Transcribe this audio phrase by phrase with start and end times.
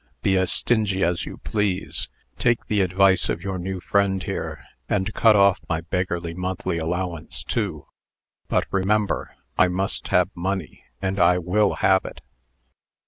[0.23, 2.09] Be as stingy as you please.
[2.39, 7.43] Take the advice of your new friend here, and cut off my beggarly monthly allowance,
[7.43, 7.85] too.
[8.47, 12.21] But remember, I must have money, and I will have it!"